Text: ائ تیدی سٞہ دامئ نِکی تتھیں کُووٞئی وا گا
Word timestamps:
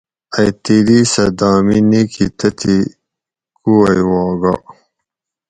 ائ 0.39 0.49
تیدی 0.63 0.99
سٞہ 1.11 1.25
دامئ 1.37 1.79
نِکی 1.89 2.25
تتھیں 2.37 2.81
کُووٞئی 3.63 4.01
وا 4.09 4.21
گا 4.41 4.53